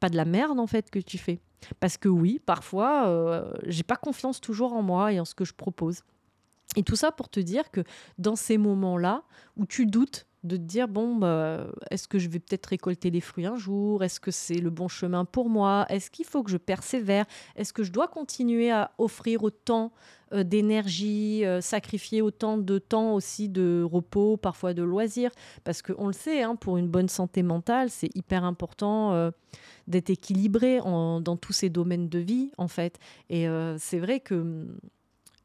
pas 0.00 0.08
de 0.08 0.16
la 0.16 0.24
merde 0.24 0.58
en 0.58 0.66
fait 0.66 0.90
que 0.90 0.98
tu 0.98 1.18
fais. 1.18 1.40
Parce 1.80 1.96
que 1.96 2.08
oui, 2.08 2.40
parfois, 2.44 3.52
j'ai 3.66 3.82
pas 3.82 3.96
confiance 3.96 4.40
toujours 4.40 4.74
en 4.74 4.82
moi 4.82 5.12
et 5.12 5.18
en 5.18 5.24
ce 5.24 5.34
que 5.34 5.44
je 5.44 5.52
propose. 5.52 6.02
Et 6.76 6.82
tout 6.82 6.96
ça 6.96 7.12
pour 7.12 7.28
te 7.28 7.40
dire 7.40 7.70
que 7.70 7.82
dans 8.18 8.36
ces 8.36 8.58
moments-là 8.58 9.22
où 9.56 9.66
tu 9.66 9.86
doutes 9.86 10.26
de 10.44 10.56
te 10.56 10.62
dire 10.62 10.86
bon 10.86 11.16
bah, 11.16 11.66
est-ce 11.90 12.06
que 12.06 12.18
je 12.18 12.28
vais 12.28 12.38
peut-être 12.38 12.66
récolter 12.66 13.10
des 13.10 13.20
fruits 13.20 13.46
un 13.46 13.56
jour? 13.56 14.04
Est-ce 14.04 14.20
que 14.20 14.30
c'est 14.30 14.58
le 14.58 14.70
bon 14.70 14.86
chemin 14.86 15.24
pour 15.24 15.48
moi? 15.48 15.86
Est-ce 15.88 16.10
qu'il 16.10 16.24
faut 16.24 16.42
que 16.42 16.50
je 16.50 16.56
persévère? 16.56 17.24
Est-ce 17.56 17.72
que 17.72 17.82
je 17.82 17.90
dois 17.90 18.06
continuer 18.06 18.70
à 18.70 18.92
offrir 18.98 19.42
autant 19.42 19.92
euh, 20.32 20.44
d'énergie 20.44 21.44
euh, 21.44 21.60
sacrifier 21.60 22.22
autant 22.22 22.58
de 22.58 22.78
temps 22.78 23.14
aussi 23.14 23.48
de 23.48 23.82
repos 23.82 24.36
parfois 24.36 24.74
de 24.74 24.82
loisirs? 24.82 25.30
Parce 25.64 25.82
qu'on 25.82 26.06
le 26.06 26.12
sait 26.12 26.42
hein, 26.42 26.54
pour 26.54 26.76
une 26.76 26.88
bonne 26.88 27.08
santé 27.08 27.42
mentale 27.42 27.90
c'est 27.90 28.14
hyper 28.14 28.44
important 28.44 29.12
euh, 29.14 29.30
d'être 29.88 30.10
équilibré 30.10 30.78
dans 30.78 31.36
tous 31.40 31.52
ces 31.52 31.70
domaines 31.70 32.08
de 32.08 32.18
vie 32.18 32.52
en 32.58 32.68
fait. 32.68 32.98
Et 33.30 33.46
c'est 33.78 33.98
vrai 33.98 34.20
que 34.20 34.66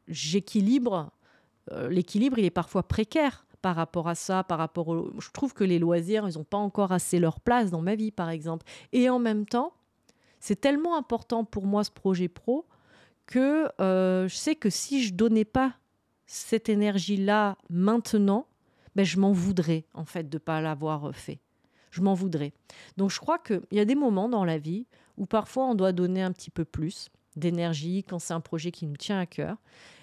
j'équilibre 0.08 1.10
l'équilibre 1.88 2.38
il 2.38 2.44
est 2.44 2.50
parfois 2.50 2.82
précaire 2.82 3.46
par 3.64 3.76
rapport 3.76 4.08
à 4.08 4.14
ça, 4.14 4.44
par 4.44 4.58
rapport 4.58 4.88
au... 4.88 5.10
Je 5.18 5.30
trouve 5.30 5.54
que 5.54 5.64
les 5.64 5.78
loisirs, 5.78 6.28
ils 6.28 6.36
n'ont 6.36 6.44
pas 6.44 6.58
encore 6.58 6.92
assez 6.92 7.18
leur 7.18 7.40
place 7.40 7.70
dans 7.70 7.80
ma 7.80 7.94
vie, 7.94 8.10
par 8.10 8.28
exemple. 8.28 8.66
Et 8.92 9.08
en 9.08 9.18
même 9.18 9.46
temps, 9.46 9.72
c'est 10.38 10.60
tellement 10.60 10.98
important 10.98 11.44
pour 11.44 11.64
moi 11.64 11.82
ce 11.82 11.90
projet 11.90 12.28
pro 12.28 12.66
que 13.24 13.70
euh, 13.80 14.28
je 14.28 14.34
sais 14.34 14.54
que 14.54 14.68
si 14.68 15.02
je 15.02 15.14
donnais 15.14 15.46
pas 15.46 15.72
cette 16.26 16.68
énergie-là 16.68 17.56
maintenant, 17.70 18.46
ben, 18.96 19.06
je 19.06 19.18
m'en 19.18 19.32
voudrais 19.32 19.86
en 19.94 20.04
fait 20.04 20.28
de 20.28 20.36
ne 20.36 20.40
pas 20.40 20.60
l'avoir 20.60 21.16
fait. 21.16 21.40
Je 21.90 22.02
m'en 22.02 22.12
voudrais. 22.12 22.52
Donc 22.98 23.10
je 23.10 23.18
crois 23.18 23.38
qu'il 23.38 23.62
y 23.72 23.80
a 23.80 23.86
des 23.86 23.94
moments 23.94 24.28
dans 24.28 24.44
la 24.44 24.58
vie 24.58 24.86
où 25.16 25.24
parfois 25.24 25.64
on 25.64 25.74
doit 25.74 25.92
donner 25.92 26.20
un 26.20 26.32
petit 26.32 26.50
peu 26.50 26.66
plus 26.66 27.08
d'énergie 27.36 28.04
quand 28.04 28.18
c'est 28.18 28.34
un 28.34 28.40
projet 28.40 28.70
qui 28.70 28.86
nous 28.86 28.96
tient 28.96 29.18
à 29.18 29.26
cœur. 29.26 29.56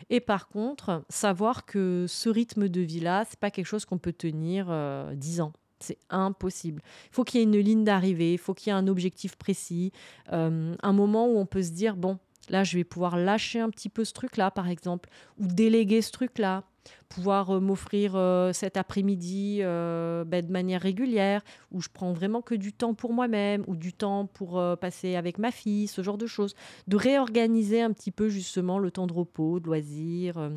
Et 0.09 0.19
par 0.19 0.47
contre, 0.47 1.03
savoir 1.09 1.65
que 1.65 2.05
ce 2.07 2.29
rythme 2.29 2.67
de 2.67 2.81
vie-là, 2.81 3.25
c'est 3.29 3.39
pas 3.39 3.51
quelque 3.51 3.65
chose 3.65 3.85
qu'on 3.85 3.97
peut 3.97 4.13
tenir 4.13 4.67
euh, 4.69 5.13
dix 5.15 5.41
ans. 5.41 5.53
C'est 5.79 5.97
impossible. 6.09 6.81
Il 7.11 7.15
faut 7.15 7.23
qu'il 7.23 7.39
y 7.39 7.43
ait 7.43 7.45
une 7.45 7.57
ligne 7.57 7.83
d'arrivée, 7.83 8.33
il 8.33 8.37
faut 8.37 8.53
qu'il 8.53 8.67
y 8.67 8.75
ait 8.75 8.77
un 8.77 8.87
objectif 8.87 9.35
précis, 9.35 9.91
euh, 10.31 10.75
un 10.81 10.93
moment 10.93 11.27
où 11.27 11.37
on 11.37 11.45
peut 11.45 11.63
se 11.63 11.71
dire, 11.71 11.95
bon, 11.95 12.19
là, 12.49 12.63
je 12.63 12.77
vais 12.77 12.83
pouvoir 12.83 13.17
lâcher 13.17 13.59
un 13.59 13.69
petit 13.69 13.89
peu 13.89 14.05
ce 14.05 14.13
truc-là, 14.13 14.51
par 14.51 14.67
exemple, 14.67 15.09
ou 15.39 15.47
déléguer 15.47 16.01
ce 16.01 16.11
truc-là, 16.11 16.63
pouvoir 17.09 17.51
euh, 17.51 17.59
m'offrir 17.59 18.15
euh, 18.15 18.53
cet 18.53 18.77
après-midi 18.77 19.59
ben, 19.61 20.45
de 20.45 20.51
manière 20.51 20.81
régulière, 20.81 21.43
où 21.71 21.81
je 21.81 21.89
prends 21.93 22.13
vraiment 22.13 22.41
que 22.41 22.55
du 22.55 22.73
temps 22.73 22.93
pour 22.93 23.13
moi-même, 23.13 23.63
ou 23.67 23.75
du 23.75 23.93
temps 23.93 24.25
pour 24.25 24.61
passer 24.79 25.15
avec 25.15 25.37
ma 25.37 25.51
fille, 25.51 25.87
ce 25.87 26.01
genre 26.01 26.17
de 26.17 26.27
choses. 26.27 26.55
De 26.87 26.97
réorganiser 26.97 27.81
un 27.81 27.91
petit 27.91 28.11
peu 28.11 28.29
justement 28.29 28.79
le 28.79 28.91
temps 28.91 29.07
de 29.07 29.13
repos, 29.13 29.59
de 29.59 29.65
loisirs 29.65 30.51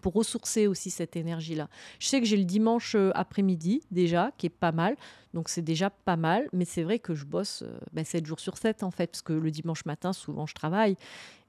pour 0.00 0.14
ressourcer 0.14 0.66
aussi 0.66 0.90
cette 0.90 1.16
énergie-là. 1.16 1.68
Je 1.98 2.06
sais 2.06 2.20
que 2.20 2.26
j'ai 2.26 2.36
le 2.36 2.44
dimanche 2.44 2.94
euh, 2.94 3.10
après-midi 3.14 3.82
déjà, 3.90 4.32
qui 4.38 4.46
est 4.46 4.50
pas 4.50 4.72
mal, 4.72 4.96
donc 5.34 5.48
c'est 5.48 5.62
déjà 5.62 5.90
pas 5.90 6.16
mal, 6.16 6.48
mais 6.52 6.64
c'est 6.64 6.82
vrai 6.82 6.98
que 6.98 7.14
je 7.14 7.24
bosse 7.24 7.64
7 7.96 8.22
euh, 8.22 8.26
jours 8.26 8.40
sur 8.40 8.56
7 8.56 8.82
en 8.82 8.90
fait, 8.90 9.08
parce 9.08 9.22
que 9.22 9.32
le 9.32 9.50
dimanche 9.50 9.84
matin, 9.84 10.12
souvent 10.12 10.46
je 10.46 10.54
travaille, 10.54 10.96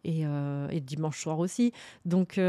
et, 0.04 0.26
euh, 0.26 0.68
le 0.68 0.80
dimanche 0.80 1.22
soir 1.22 1.40
aussi. 1.40 1.74
Donc 2.06 2.40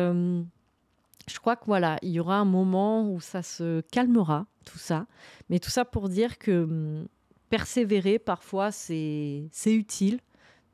je 1.33 1.39
crois 1.39 1.57
que 1.57 1.65
voilà, 1.67 1.99
il 2.03 2.11
y 2.11 2.21
aura 2.21 2.37
un 2.37 2.45
moment 2.45 3.11
où 3.11 3.21
ça 3.21 3.43
se 3.43 3.81
calmera, 3.93 4.47
tout 4.65 4.79
ça, 4.79 5.07
mais 5.49 5.59
tout 5.59 5.71
ça 5.71 5.85
pour 5.85 6.09
dire 6.09 6.39
que 6.39 6.65
hum, 6.65 7.09
persévérer, 7.49 8.19
parfois, 8.19 8.71
c'est 8.73 9.51
utile, 9.67 10.21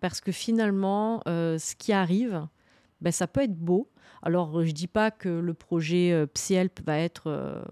parce 0.00 0.20
que 0.20 0.32
finalement, 0.32 1.22
ce 1.26 1.74
qui 1.74 1.92
arrive, 1.92 2.46
ben, 3.00 3.12
ça 3.12 3.26
peut 3.26 3.42
être 3.42 3.56
beau, 3.56 3.88
alors, 4.26 4.60
je 4.62 4.66
ne 4.66 4.72
dis 4.72 4.88
pas 4.88 5.12
que 5.12 5.28
le 5.28 5.54
projet 5.54 6.10
euh, 6.12 6.26
va 6.84 6.98
être 6.98 7.28
euh, 7.28 7.62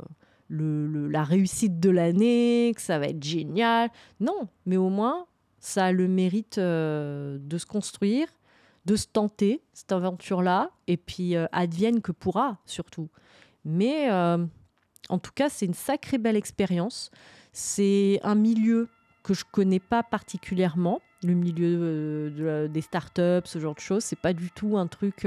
la 0.49 1.25
réussite 1.25 1.81
de 1.81 1.91
l'année, 1.91 2.73
que 2.77 2.81
ça 2.81 3.01
va 3.01 3.07
être 3.07 3.25
génial. 3.25 3.91
Non, 4.21 4.49
mais 4.65 4.77
au 4.77 4.89
moins, 4.89 5.27
ça 5.59 5.87
a 5.87 5.93
le 5.93 6.07
mérite 6.07 6.59
euh, 6.59 7.39
de 7.41 7.59
se 7.59 7.67
construire, 7.67 8.29
de 8.87 8.97
se 8.97 9.07
tenter, 9.07 9.63
cette 9.73 9.93
aventure-là, 9.93 10.71
et 10.87 10.97
puis 10.97 11.37
advienne 11.53 12.03
que 12.03 12.13
pourra, 12.13 12.59
surtout. 12.67 13.09
Mais 13.65 14.11
en 14.11 15.19
tout 15.19 15.33
cas, 15.35 15.49
c'est 15.49 15.67
une 15.67 15.75
sacrée 15.75 16.19
belle 16.19 16.37
expérience. 16.37 17.11
C'est 17.53 18.21
un 18.23 18.35
milieu 18.35 18.89
que 19.23 19.33
je 19.33 19.45
connais 19.51 19.81
pas 19.81 20.03
particulièrement, 20.03 21.01
le 21.23 21.35
milieu 21.35 22.69
des 22.69 22.81
startups, 22.83 23.47
ce 23.47 23.59
genre 23.59 23.75
de 23.75 23.81
choses. 23.81 24.05
C'est 24.05 24.19
pas 24.19 24.33
du 24.33 24.51
tout 24.51 24.77
un 24.77 24.87
truc 24.87 25.25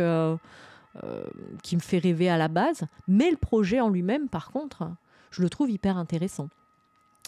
euh, 1.04 1.24
qui 1.64 1.76
me 1.76 1.82
fait 1.82 2.00
rêver 2.00 2.30
à 2.30 2.38
la 2.38 2.48
base. 2.48 2.86
Mais 3.08 3.30
le 3.30 3.38
projet 3.38 3.80
en 3.80 3.90
lui-même, 3.90 4.30
par 4.30 4.52
contre, 4.52 4.90
je 5.30 5.42
le 5.42 5.50
trouve 5.50 5.70
hyper 5.70 5.98
intéressant. 5.98 6.50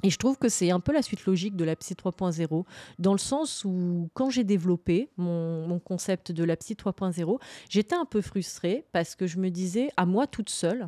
Et 0.04 0.10
je 0.10 0.18
trouve 0.18 0.38
que 0.38 0.48
c'est 0.48 0.72
un 0.72 0.80
peu 0.80 0.94
la 0.94 1.02
suite 1.02 1.26
logique 1.26 1.56
de 1.56 1.66
la 1.66 1.76
Psy 1.76 1.94
3.0, 1.94 2.64
dans 3.00 3.12
le 3.12 3.18
sens 3.18 3.66
où 3.66 4.10
quand 4.14 4.30
j'ai 4.30 4.46
développé 4.46 5.10
mon, 5.18 5.80
concept 5.80 6.32
de 6.32 6.44
la 6.44 6.56
Psy 6.56 6.76
3.0, 6.76 7.40
j'étais 7.70 7.96
un 7.96 8.06
peu 8.06 8.22
frustrée 8.22 8.86
parce 8.92 9.16
que 9.16 9.28
je 9.28 9.40
me 9.40 9.50
disais, 9.50 9.92
à 9.98 10.06
moi 10.06 10.28
toute 10.28 10.50
seule, 10.50 10.88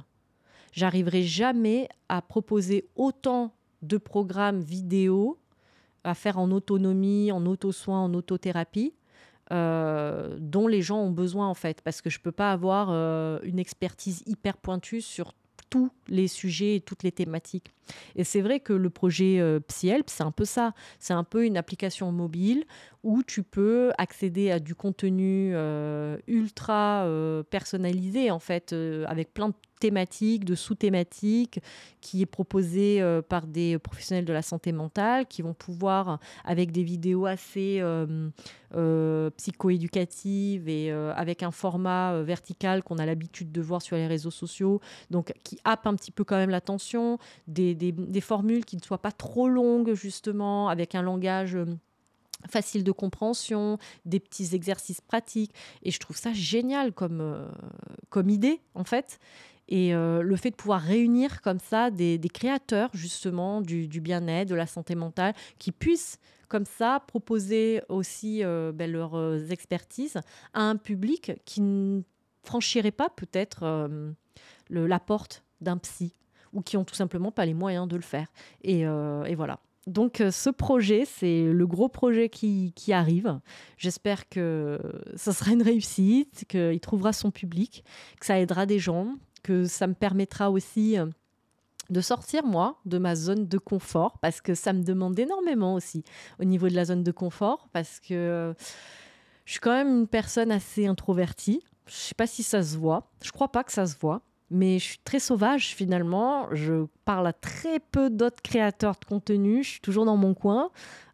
j'arriverai 0.72 1.24
jamais 1.24 1.90
à 2.08 2.22
proposer 2.22 2.88
autant 2.96 3.54
de 3.82 3.98
programmes 3.98 4.62
vidéo 4.62 5.38
à 6.04 6.16
faire 6.16 6.40
en 6.40 6.52
autonomie, 6.52 7.32
en 7.32 7.46
auto-soin, 7.46 8.00
en 8.00 8.14
autothérapie, 8.14 8.94
euh, 9.52 10.38
dont 10.40 10.68
les 10.68 10.82
gens 10.82 11.00
ont 11.00 11.12
besoin 11.12 11.48
en 11.48 11.54
fait, 11.54 11.82
parce 11.82 12.02
que 12.02 12.10
je 12.10 12.20
peux 12.20 12.32
pas 12.32 12.52
avoir 12.52 12.88
euh, 12.90 13.40
une 13.44 13.60
expertise 13.60 14.24
hyper 14.26 14.58
pointue 14.58 15.02
sur 15.02 15.34
tous 15.70 15.90
les 16.08 16.28
sujets 16.28 16.76
et 16.76 16.82
toutes 16.82 17.04
les 17.04 17.12
thématiques. 17.12 17.74
Et 18.16 18.24
c'est 18.24 18.42
vrai 18.42 18.60
que 18.60 18.74
le 18.74 18.90
projet 18.90 19.40
euh, 19.40 19.60
PsyHelp, 19.60 20.10
c'est 20.10 20.24
un 20.24 20.32
peu 20.32 20.46
ça. 20.46 20.74
C'est 21.00 21.14
un 21.14 21.24
peu 21.24 21.46
une 21.46 21.58
application 21.58 22.12
mobile 22.12 22.66
où 23.04 23.24
tu 23.24 23.44
peux 23.44 23.92
accéder 23.98 24.52
à 24.52 24.60
du 24.60 24.76
contenu 24.76 25.56
ultra 26.28 27.08
personnalisé, 27.50 28.30
en 28.30 28.38
fait, 28.38 28.76
avec 29.08 29.34
plein 29.34 29.50
de 29.50 29.56
thématique, 29.82 30.46
de 30.46 30.56
sous-thématiques, 30.56 31.60
qui 32.00 32.22
est 32.22 32.28
proposé 32.28 33.02
euh, 33.02 33.22
par 33.22 33.48
des 33.48 33.78
professionnels 33.80 34.26
de 34.26 34.32
la 34.32 34.44
santé 34.44 34.72
mentale, 34.72 35.26
qui 35.26 35.42
vont 35.42 35.54
pouvoir, 35.54 36.20
avec 36.46 36.72
des 36.72 36.84
vidéos 36.84 37.26
assez 37.26 37.80
euh, 37.82 38.30
euh, 38.76 39.30
psychoéducatives 39.32 40.70
et 40.70 40.92
avec 40.92 41.44
un 41.44 41.52
format 41.52 42.22
vertical 42.22 42.84
qu'on 42.84 43.00
a 43.00 43.06
l'habitude 43.06 43.52
de 43.52 43.62
voir 43.62 43.82
sur 43.82 43.98
les 43.98 44.08
réseaux 44.08 44.32
sociaux, 44.32 44.80
donc 45.10 45.34
qui 45.44 45.60
happe 45.66 45.88
un 45.88 45.96
petit 45.96 46.12
peu 46.12 46.24
quand 46.24 46.38
même 46.38 46.52
l'attention, 46.52 47.18
des, 47.48 47.74
des, 47.90 48.22
formules 48.22 48.66
qui 48.66 48.78
ne 48.78 48.82
soient 48.82 49.02
pas 49.02 49.12
trop 49.12 49.48
longues, 49.48 49.94
justement, 49.94 50.70
avec 50.70 50.96
un 50.96 51.02
langage 51.02 51.58
facile 52.50 52.84
de 52.84 52.92
compréhension, 52.92 53.78
des 54.06 54.20
petits 54.20 54.56
exercices 54.56 55.02
pratiques. 55.02 55.54
Et 55.84 55.92
je 55.92 56.00
trouve 56.00 56.18
ça 56.18 56.34
génial 56.34 56.94
comme, 56.94 57.48
comme 58.10 58.30
idée, 58.30 58.62
en 58.76 58.84
fait. 58.84 59.20
Et 59.72 59.96
euh, 59.96 60.22
le 60.22 60.36
fait 60.36 60.52
de 60.52 60.56
pouvoir 60.56 60.82
réunir 60.82 61.42
comme 61.42 61.60
ça 61.60 61.92
des, 61.92 62.20
créateurs 62.32 62.90
justement 62.94 63.62
du, 63.62 63.88
bien-être, 63.88 64.50
de 64.50 64.56
la 64.56 64.68
santé 64.68 64.96
mentale, 64.96 65.34
qui 65.60 65.72
puissent 65.72 66.20
comme 66.50 66.66
ça 66.66 67.02
proposer 67.08 67.82
aussi 67.88 68.44
euh, 68.44 68.74
ben, 68.74 68.92
leurs 68.92 69.16
euh, 69.16 69.48
expertises 69.50 70.20
à 70.54 70.64
un 70.64 70.76
public 70.76 71.32
qui 71.46 71.62
ne 71.62 72.02
franchirait 72.44 72.92
pas 72.92 73.10
peut-être 73.10 73.90
la 74.70 75.00
porte 75.00 75.44
d'un 75.62 75.78
psy 75.78 76.14
ou 76.54 76.62
qui 76.62 76.78
ont 76.78 76.84
tout 76.84 76.96
simplement 76.96 77.32
pas 77.32 77.46
les 77.46 77.54
moyens 77.54 77.88
de 77.88 77.96
le 77.96 78.02
faire. 78.02 78.28
Et, 78.64 78.86
voilà. 79.36 79.60
Donc 79.88 80.24
ce 80.30 80.50
projet, 80.50 81.06
c'est 81.06 81.46
le 81.46 81.68
gros 81.68 81.90
projet 81.90 82.30
qui, 82.30 82.74
arrive. 82.92 83.40
J'espère 83.78 84.30
que 84.30 84.80
ça 85.16 85.34
sera 85.34 85.52
une 85.52 85.64
réussite, 85.64 86.46
qu'il 86.48 86.80
trouvera 86.80 87.14
son 87.14 87.32
public, 87.32 87.84
que 88.20 88.26
ça 88.26 88.40
aidera 88.40 88.66
des 88.66 88.80
gens, 88.80 89.16
que 89.44 89.66
ça 89.66 89.88
me 89.88 89.94
permettra 89.94 90.52
aussi 90.52 90.98
euh, 90.98 91.06
de 91.90 92.02
sortir, 92.02 92.46
moi, 92.46 92.80
de 92.86 92.98
ma 92.98 93.16
zone 93.16 93.48
de 93.48 93.58
confort, 93.58 94.18
parce 94.20 94.42
que 94.42 94.56
ça 94.56 94.74
me 94.74 94.84
demande 94.84 95.18
énormément 95.20 95.76
aussi 95.76 96.04
au 96.40 96.46
niveau 96.46 96.70
de 96.70 96.76
la 96.76 96.86
zone 96.86 97.04
de 97.04 97.12
confort, 97.12 97.68
parce 97.74 98.00
que 98.00 98.14
euh, 98.14 98.54
je 99.46 99.54
suis 99.54 99.60
quand 99.60 99.72
même 99.72 100.00
une 100.00 100.08
personne 100.08 100.52
assez 100.52 100.88
introvertie. 100.88 101.64
Je 101.88 101.94
ne 101.94 101.98
sais 101.98 102.16
pas 102.16 102.28
si 102.28 102.44
ça 102.44 102.64
se 102.64 102.78
voit. 102.78 103.12
Je 103.22 103.32
crois 103.32 103.52
pas 103.52 103.64
que 103.64 103.72
ça 103.72 103.86
se 103.86 103.98
voit. 103.98 104.22
Mais 104.52 104.80
je 104.80 104.84
suis 104.84 105.00
très 105.04 105.20
sauvage 105.20 105.74
finalement. 105.76 106.48
Je 106.52 106.86
parle 107.06 107.28
à 107.28 107.34
très 107.34 107.80
peu 107.80 108.10
d'autres 108.10 108.42
créateurs 108.44 108.96
de 109.00 109.06
contenu. 109.06 109.64
Je 109.64 109.70
suis 109.70 109.82
toujours 109.82 110.06
dans 110.06 110.18
mon 110.18 110.34
coin. 110.34 110.70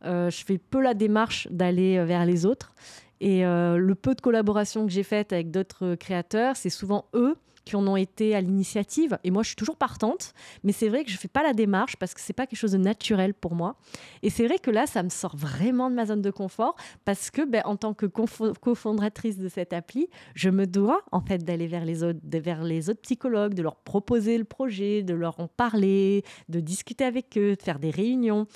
Euh, 0.06 0.29
je 0.29 0.44
fais 0.44 0.58
peu 0.58 0.82
la 0.82 0.94
démarche 0.94 1.48
d'aller 1.51 2.03
vers 2.03 2.25
les 2.25 2.46
autres. 2.46 2.74
Et 3.20 3.41
le 3.44 3.94
peu 3.96 4.13
de 4.13 4.22
collaborations 4.22 4.86
que 4.86 4.91
j'ai 4.91 5.01
faites 5.01 5.34
avec 5.34 5.50
d'autres 5.50 5.96
créateurs, 5.96 6.56
c'est 6.56 6.70
souvent 6.70 7.06
eux 7.15 7.36
qui 7.67 7.75
en 7.75 7.86
ont 7.86 7.97
été 7.97 8.33
à 8.33 8.41
l'initiative. 8.41 9.17
Et 9.25 9.31
moi, 9.31 9.43
je 9.43 9.47
suis 9.50 9.55
toujours 9.55 9.75
partante, 9.75 10.33
mais 10.63 10.71
c'est 10.71 10.88
vrai 10.88 11.03
que 11.03 11.12
je 11.12 11.17
fais 11.17 11.27
pas 11.27 11.43
la 11.43 11.53
démarche 11.53 11.97
parce 11.97 12.13
que 12.13 12.21
c'est 12.21 12.33
pas 12.33 12.47
quelque 12.47 12.59
chose 12.59 12.71
de 12.71 12.77
naturel 12.77 13.33
pour 13.33 13.55
moi. 13.55 13.75
Et 14.24 14.29
c'est 14.29 14.47
vrai 14.47 14.57
que 14.57 14.71
là, 14.71 14.88
ça 14.88 15.03
me 15.03 15.09
sort 15.09 15.36
vraiment 15.36 15.89
de 15.89 15.95
ma 15.95 16.05
zone 16.05 16.21
de 16.21 16.31
confort 16.31 16.75
parce 17.03 17.29
que, 17.29 17.43
ben, 17.43 17.62
en 17.65 17.75
tant 17.75 17.93
que 17.93 18.05
cofondatrice 18.05 19.38
de 19.38 19.50
cette 19.50 19.74
appli, 19.74 20.07
je 20.33 20.50
me 20.50 20.65
dois 20.65 21.01
en 21.12 21.19
fait 21.19 21.43
d'aller 21.43 21.67
vers 21.67 21.83
vers 22.39 22.63
les 22.63 22.89
autres 22.89 23.01
psychologues, 23.01 23.53
de 23.53 23.63
leur 23.63 23.75
proposer 23.75 24.38
le 24.38 24.45
projet, 24.45 25.03
de 25.03 25.13
leur 25.13 25.39
en 25.39 25.47
parler, 25.47 26.24
de 26.47 26.59
discuter 26.62 27.03
avec 27.03 27.38
eux, 27.38 27.55
de 27.55 27.62
faire 27.62 27.79
des 27.79 27.91
réunions. 27.91 28.47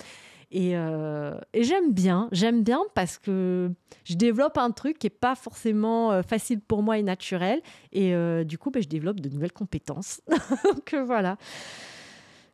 Euh, 0.54 1.38
et, 1.52 1.64
j'aime 1.64 1.92
bien, 1.92 2.28
j'aime 2.32 2.62
bien 2.62 2.80
parce 2.94 3.18
que 3.18 3.70
je 4.04 4.14
développe 4.14 4.58
un 4.58 4.70
truc 4.70 4.98
qui 4.98 5.06
n'est 5.06 5.10
pas 5.10 5.34
forcément 5.34 6.12
euh, 6.12 6.22
facile 6.22 6.60
pour 6.60 6.82
moi 6.82 6.98
et 6.98 7.02
naturel. 7.02 7.60
Et 7.92 8.14
euh, 8.14 8.44
du 8.44 8.58
coup, 8.58 8.70
ben, 8.70 8.82
je 8.82 8.88
développe 8.88 9.20
de 9.20 9.28
nouvelles 9.28 9.52
compétences. 9.52 10.20
Donc 10.64 10.94
voilà. 11.06 11.36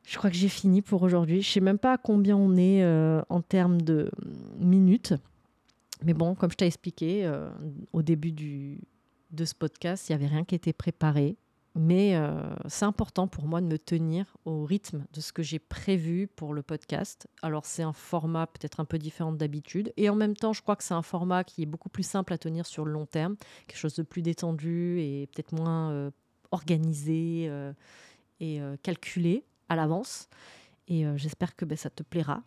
Je 0.06 0.16
crois 0.16 0.30
que 0.30 0.36
j'ai 0.36 0.48
fini 0.48 0.80
pour 0.80 1.02
aujourd'hui. 1.02 1.42
Je 1.42 1.48
ne 1.48 1.52
sais 1.52 1.60
même 1.60 1.78
pas 1.78 1.94
à 1.94 1.98
combien 1.98 2.36
on 2.36 2.56
est 2.56 2.82
en 3.28 3.42
termes 3.42 3.82
de 3.82 4.10
minutes. 4.58 5.12
Mais 6.02 6.14
bon, 6.14 6.34
comme 6.34 6.50
je 6.50 6.56
t'ai 6.56 6.66
expliqué 6.66 7.30
au 7.92 8.00
début 8.00 8.32
du, 8.32 8.80
de 9.32 9.44
ce 9.44 9.54
podcast, 9.54 10.08
il 10.08 10.16
n'y 10.16 10.24
avait 10.24 10.34
rien 10.34 10.44
qui 10.44 10.54
était 10.54 10.72
préparé. 10.72 11.36
Mais 11.78 12.16
euh, 12.16 12.42
c'est 12.66 12.86
important 12.86 13.28
pour 13.28 13.46
moi 13.46 13.60
de 13.60 13.66
me 13.66 13.78
tenir 13.78 14.36
au 14.44 14.64
rythme 14.64 15.04
de 15.12 15.20
ce 15.20 15.32
que 15.32 15.44
j'ai 15.44 15.60
prévu 15.60 16.26
pour 16.26 16.52
le 16.52 16.60
podcast. 16.60 17.28
Alors 17.40 17.64
c'est 17.64 17.84
un 17.84 17.92
format 17.92 18.48
peut-être 18.48 18.80
un 18.80 18.84
peu 18.84 18.98
différent 18.98 19.30
d'habitude. 19.30 19.92
Et 19.96 20.10
en 20.10 20.16
même 20.16 20.34
temps, 20.34 20.52
je 20.52 20.60
crois 20.60 20.74
que 20.74 20.82
c'est 20.82 20.94
un 20.94 21.02
format 21.02 21.44
qui 21.44 21.62
est 21.62 21.66
beaucoup 21.66 21.88
plus 21.88 22.02
simple 22.02 22.32
à 22.32 22.38
tenir 22.38 22.66
sur 22.66 22.84
le 22.84 22.90
long 22.90 23.06
terme, 23.06 23.36
quelque 23.68 23.78
chose 23.78 23.94
de 23.94 24.02
plus 24.02 24.22
détendu 24.22 24.98
et 24.98 25.28
peut-être 25.32 25.52
moins 25.52 25.92
euh, 25.92 26.10
organisé. 26.50 27.46
Euh, 27.48 27.72
et 28.40 28.60
calculé 28.84 29.44
à 29.68 29.74
l'avance. 29.74 30.28
Et 30.86 31.04
j'espère 31.16 31.56
que 31.56 31.64
ben, 31.64 31.76
ça 31.76 31.90
te 31.90 32.04
plaira. 32.04 32.44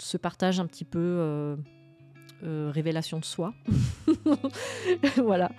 Ce 0.00 0.16
partage 0.16 0.58
un 0.58 0.66
petit 0.66 0.86
peu 0.86 1.54
révélation 2.40 3.18
de 3.18 3.26
soi. 3.26 3.52
voilà. 5.16 5.50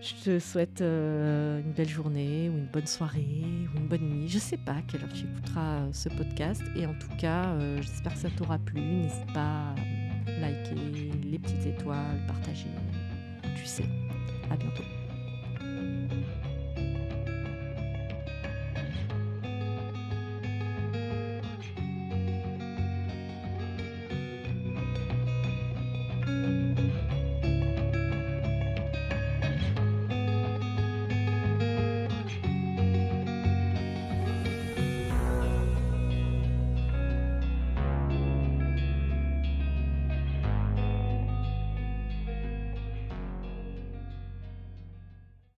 Je 0.00 0.24
te 0.24 0.38
souhaite 0.38 0.80
euh, 0.80 1.60
une 1.60 1.72
belle 1.72 1.88
journée 1.88 2.48
ou 2.48 2.58
une 2.58 2.66
bonne 2.66 2.86
soirée 2.86 3.44
ou 3.74 3.78
une 3.78 3.86
bonne 3.86 4.08
nuit. 4.08 4.28
Je 4.28 4.38
sais 4.38 4.56
pas 4.56 4.72
à 4.72 4.82
quelle 4.82 5.02
heure 5.02 5.12
tu 5.12 5.24
écouteras 5.24 5.80
euh, 5.80 5.88
ce 5.92 6.08
podcast. 6.08 6.62
Et 6.76 6.86
en 6.86 6.94
tout 6.94 7.14
cas, 7.18 7.56
j'espère 7.80 8.14
que 8.14 8.20
ça 8.20 8.30
t'aura 8.30 8.58
plu. 8.58 8.80
N'hésite 8.80 9.32
pas 9.32 9.74
à 10.26 10.40
liker, 10.40 10.74
les 11.24 11.38
petites 11.38 11.66
étoiles, 11.66 12.24
partager. 12.26 12.68
Tu 13.56 13.66
sais. 13.66 13.84
À 14.50 14.56
bientôt. 14.56 14.84